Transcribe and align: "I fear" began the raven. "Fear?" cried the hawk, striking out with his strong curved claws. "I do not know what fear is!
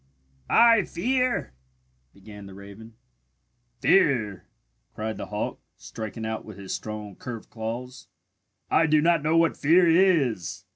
"I 0.49 0.81
fear" 0.85 1.53
began 2.15 2.47
the 2.47 2.55
raven. 2.55 2.95
"Fear?" 3.81 4.47
cried 4.95 5.17
the 5.17 5.27
hawk, 5.27 5.59
striking 5.77 6.25
out 6.25 6.43
with 6.43 6.57
his 6.57 6.73
strong 6.73 7.15
curved 7.15 7.51
claws. 7.51 8.07
"I 8.71 8.87
do 8.87 8.99
not 8.99 9.21
know 9.21 9.37
what 9.37 9.55
fear 9.55 9.87
is! 9.87 10.65